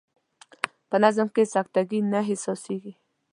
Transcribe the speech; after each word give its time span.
په 0.89 0.95
نظم 1.03 1.27
کې 1.35 1.43
سکته 1.53 1.81
ګي 1.89 1.99
نه 2.11 2.19
احساسیږي. 2.27 2.93